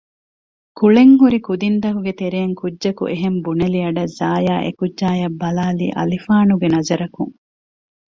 ކުޅެން 0.77 1.13
ހުރި 1.21 1.39
ކުދިންތަކުގެ 1.47 2.13
ތެރެއިން 2.19 2.55
ކުއްޖަކު 2.59 3.03
އެހެން 3.11 3.39
ބުނެލި 3.43 3.79
އަޑަށް 3.85 4.13
ޒާޔާ 4.19 4.55
އެކުއްޖާއަށް 4.65 5.37
ބަލާލީ 5.41 5.87
އަލިފާނުގެ 5.97 6.67
ނަޒަރަކުން 6.73 7.33